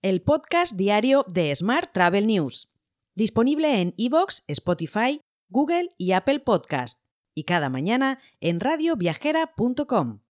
[0.00, 2.70] el podcast diario de Smart Travel News,
[3.16, 7.00] disponible en iVoox, Spotify, Google y Apple Podcast,
[7.34, 10.20] y cada mañana en radioviajera.com.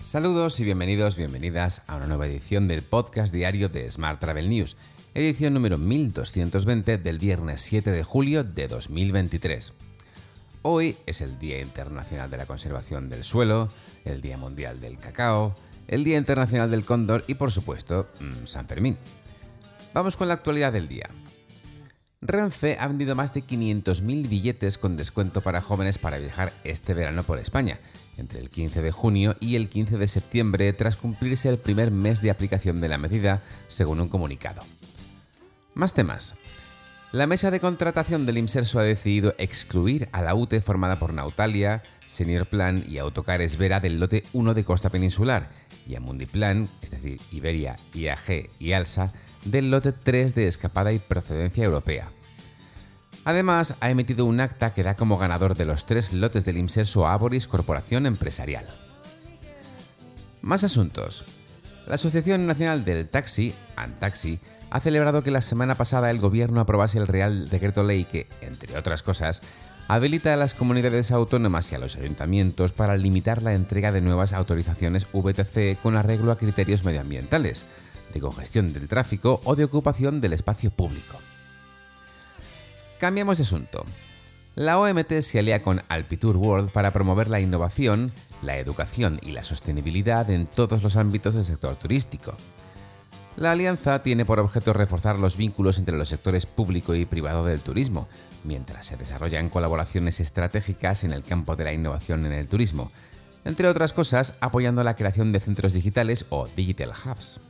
[0.00, 4.76] Saludos y bienvenidos, bienvenidas a una nueva edición del podcast diario de Smart Travel News,
[5.14, 9.72] edición número 1220 del viernes 7 de julio de 2023.
[10.62, 13.70] Hoy es el Día Internacional de la Conservación del Suelo,
[14.04, 15.56] el Día Mundial del Cacao,
[15.88, 18.98] el Día Internacional del Cóndor y por supuesto mm, San Fermín.
[19.94, 21.08] Vamos con la actualidad del día.
[22.20, 27.22] Renfe ha vendido más de 500.000 billetes con descuento para jóvenes para viajar este verano
[27.22, 27.78] por España,
[28.18, 32.20] entre el 15 de junio y el 15 de septiembre, tras cumplirse el primer mes
[32.20, 34.60] de aplicación de la medida, según un comunicado.
[35.72, 36.34] Más temas.
[37.12, 41.82] La mesa de contratación del IMSERSO ha decidido excluir a la UTE formada por Nautalia,
[42.06, 45.50] Senior Plan y Autocares Vera del lote 1 de Costa Peninsular
[45.88, 49.12] y a Mundiplan, es decir, Iberia, IAG y Alsa,
[49.44, 52.12] del lote 3 de Escapada y Procedencia Europea.
[53.24, 57.08] Además, ha emitido un acta que da como ganador de los tres lotes del IMSERSO
[57.08, 58.68] a Aboris Corporación Empresarial.
[60.42, 61.24] Más asuntos.
[61.86, 66.98] La Asociación Nacional del Taxi, ANTAXI, ha celebrado que la semana pasada el gobierno aprobase
[66.98, 69.42] el Real Decreto Ley que, entre otras cosas,
[69.88, 74.32] habilita a las comunidades autónomas y a los ayuntamientos para limitar la entrega de nuevas
[74.32, 77.66] autorizaciones VTC con arreglo a criterios medioambientales,
[78.14, 81.18] de congestión del tráfico o de ocupación del espacio público.
[82.98, 83.84] Cambiamos de asunto.
[84.60, 89.42] La OMT se alía con Alpitour World para promover la innovación, la educación y la
[89.42, 92.34] sostenibilidad en todos los ámbitos del sector turístico.
[93.38, 97.60] La alianza tiene por objeto reforzar los vínculos entre los sectores público y privado del
[97.60, 98.06] turismo,
[98.44, 102.92] mientras se desarrollan colaboraciones estratégicas en el campo de la innovación en el turismo,
[103.46, 107.40] entre otras cosas apoyando la creación de centros digitales o digital hubs.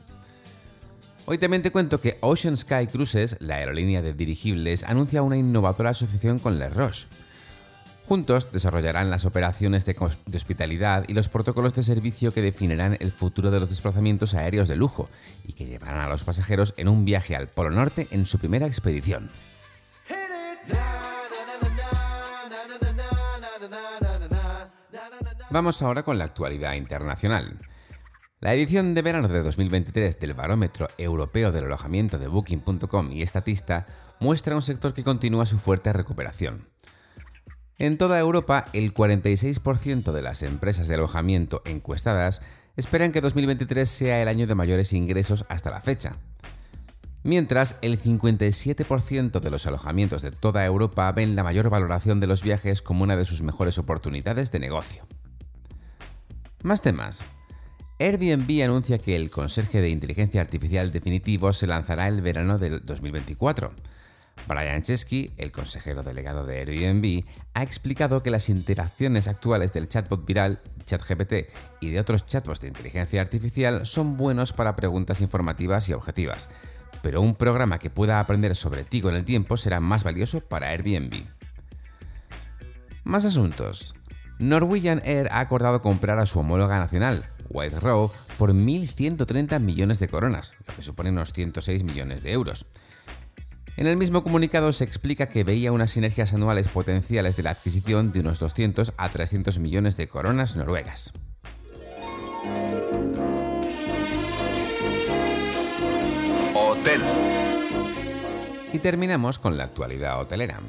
[1.25, 5.91] Hoy también te cuento que Ocean Sky Cruises, la aerolínea de dirigibles, anuncia una innovadora
[5.91, 7.07] asociación con Le Roche.
[8.05, 9.95] Juntos desarrollarán las operaciones de,
[10.35, 14.75] hospitalidad y los protocolos de servicio que definirán el futuro de los desplazamientos aéreos de
[14.75, 15.07] lujo
[15.45, 18.65] y que llevarán a los pasajeros en un viaje al Polo Norte en su primera
[18.65, 19.31] expedición.
[25.51, 27.59] Vamos ahora con la actualidad internacional.
[28.41, 33.85] La edición de verano de 2023 del Barómetro Europeo del Alojamiento de Booking.com y Estatista
[34.19, 36.67] muestra un sector que continúa su fuerte recuperación.
[37.77, 42.41] En toda Europa, el 46% de las empresas de alojamiento encuestadas
[42.75, 46.17] esperan que 2023 sea el año de mayores ingresos hasta la fecha.
[47.21, 52.41] Mientras, el 57% de los alojamientos de toda Europa ven la mayor valoración de los
[52.41, 55.03] viajes como una de sus mejores oportunidades de negocio.
[56.63, 57.23] Más temas.
[58.01, 63.71] Airbnb anuncia que el conserje de inteligencia artificial definitivo se lanzará el verano del 2024.
[64.47, 67.23] Brian Chesky, el consejero delegado de Airbnb,
[67.53, 71.33] ha explicado que las interacciones actuales del chatbot viral ChatGPT
[71.79, 76.49] y de otros chatbots de inteligencia artificial son buenos para preguntas informativas y objetivas,
[77.03, 80.69] pero un programa que pueda aprender sobre ti con el tiempo será más valioso para
[80.69, 81.23] Airbnb.
[83.03, 83.93] Más asuntos.
[84.39, 90.07] Norwegian Air ha acordado comprar a su homóloga nacional, White Row por 1.130 millones de
[90.07, 92.65] coronas, lo que supone unos 106 millones de euros.
[93.77, 98.11] En el mismo comunicado se explica que veía unas sinergias anuales potenciales de la adquisición
[98.11, 101.13] de unos 200 a 300 millones de coronas noruegas.
[106.53, 107.01] Hotel.
[108.73, 110.59] Y terminamos con la actualidad hotelera.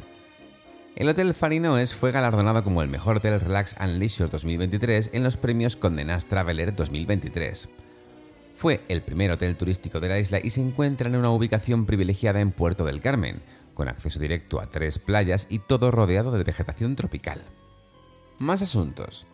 [0.94, 5.38] El Hotel Farinoes fue galardonado como el mejor hotel Relax and Leisure 2023 en los
[5.38, 7.70] premios Condé Nast Traveler 2023.
[8.52, 12.40] Fue el primer hotel turístico de la isla y se encuentra en una ubicación privilegiada
[12.40, 13.42] en Puerto del Carmen,
[13.72, 17.42] con acceso directo a tres playas y todo rodeado de vegetación tropical.
[18.38, 19.26] Más asuntos.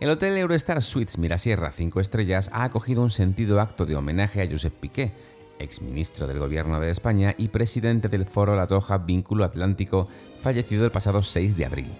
[0.00, 4.48] El Hotel Eurostar Suites Mirasierra 5 Estrellas ha acogido un sentido acto de homenaje a
[4.48, 5.14] Josep Piqué,
[5.60, 10.08] exministro del Gobierno de España y presidente del Foro La Toja Vínculo Atlántico,
[10.40, 11.96] fallecido el pasado 6 de abril.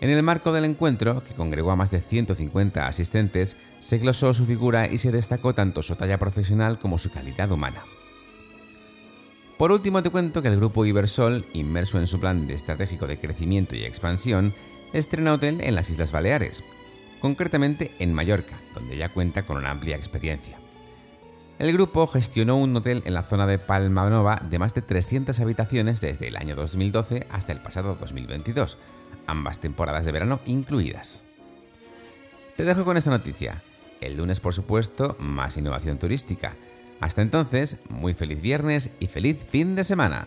[0.00, 4.44] En el marco del encuentro, que congregó a más de 150 asistentes, se glosó su
[4.44, 7.82] figura y se destacó tanto su talla profesional como su calidad humana.
[9.56, 13.76] Por último, te cuento que el grupo Ibersol, inmerso en su plan estratégico de crecimiento
[13.76, 14.52] y expansión,
[14.92, 16.64] estrena hotel en las Islas Baleares,
[17.20, 20.63] concretamente en Mallorca, donde ya cuenta con una amplia experiencia.
[21.58, 25.38] El grupo gestionó un hotel en la zona de Palma Nova de más de 300
[25.38, 28.76] habitaciones desde el año 2012 hasta el pasado 2022,
[29.26, 31.22] ambas temporadas de verano incluidas.
[32.56, 33.62] Te dejo con esta noticia.
[34.00, 36.56] El lunes, por supuesto, más innovación turística.
[37.00, 40.26] Hasta entonces, muy feliz viernes y feliz fin de semana.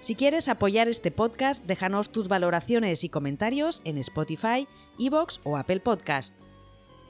[0.00, 4.66] Si quieres apoyar este podcast, déjanos tus valoraciones y comentarios en Spotify,
[4.98, 6.34] Evox o Apple Podcast.